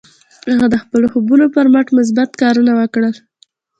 هغه 0.49 0.65
د 0.73 0.75
خپلو 0.83 1.05
خوبونو 1.13 1.45
پر 1.55 1.65
مټ 1.73 1.87
مثبت 1.99 2.29
کارونه 2.41 2.71
وکړل. 2.75 3.13